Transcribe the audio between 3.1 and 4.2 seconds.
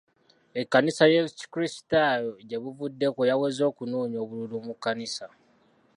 yaweze okunoonya